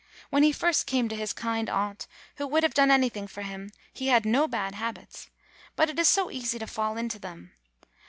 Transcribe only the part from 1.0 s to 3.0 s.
to his kind aunt, who would have done